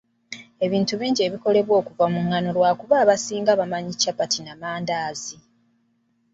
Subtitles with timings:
[0.65, 5.35] Ebintu bingi ebikolebwa okuva mu ngano lwakuba abasinga bamanyi capati ne mandaazi